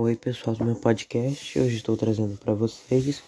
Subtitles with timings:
[0.00, 1.58] Oi, pessoal do meu podcast.
[1.58, 3.20] Hoje estou trazendo para vocês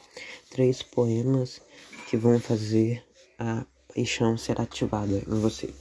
[0.51, 1.61] três poemas
[2.09, 3.05] que vão fazer
[3.37, 5.75] a paixão ser ativada em você.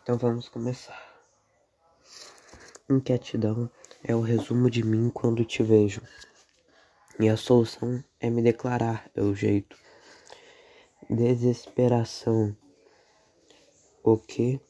[0.00, 1.20] Então vamos começar.
[2.88, 3.68] Inquietidão
[4.04, 6.00] é o resumo de mim quando te vejo,
[7.18, 9.76] e a solução é me declarar, é o jeito.
[11.10, 12.56] Desesperação.
[14.04, 14.60] O que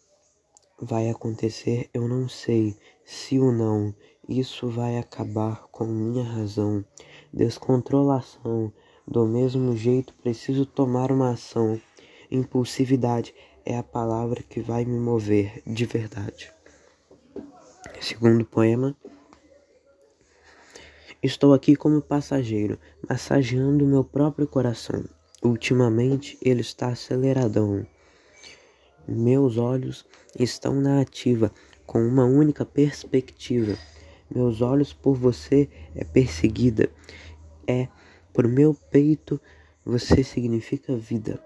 [0.81, 2.75] vai acontecer eu não sei
[3.09, 3.95] se ou não.
[4.29, 6.85] Isso vai acabar com minha razão.
[7.33, 8.71] Descontrolação.
[9.07, 11.81] Do mesmo jeito, preciso tomar uma ação.
[12.31, 16.53] Impulsividade é a palavra que vai me mover de verdade.
[17.99, 18.95] Segundo poema.
[21.23, 25.03] Estou aqui como passageiro, massageando meu próprio coração.
[25.43, 27.87] Ultimamente ele está aceleradão.
[29.09, 30.05] Meus olhos
[30.39, 31.51] estão na ativa,
[31.89, 33.75] com uma única perspectiva.
[34.31, 36.91] Meus olhos por você é perseguida.
[37.67, 37.89] É
[38.31, 39.41] por meu peito
[39.83, 41.43] você significa vida.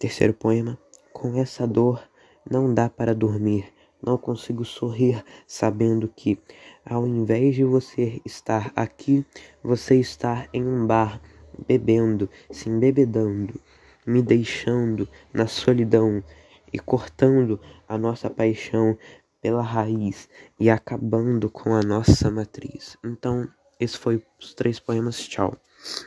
[0.00, 0.76] Terceiro poema.
[1.12, 2.02] Com essa dor
[2.50, 3.72] não dá para dormir.
[4.04, 6.36] Não consigo sorrir sabendo que,
[6.84, 9.24] ao invés de você estar aqui,
[9.62, 11.20] você está em um bar,
[11.68, 13.54] bebendo, se embebedando
[14.06, 16.22] me deixando na solidão
[16.74, 18.98] e cortando a nossa paixão
[19.40, 22.98] pela raiz e acabando com a nossa matriz.
[23.04, 25.16] Então, esse foi os três poemas.
[25.28, 25.56] Tchau.